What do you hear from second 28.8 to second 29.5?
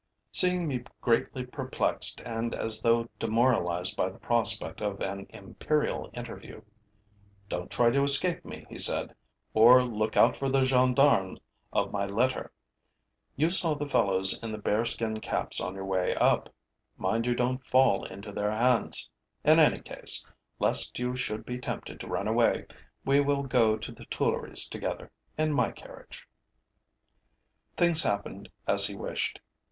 he wished.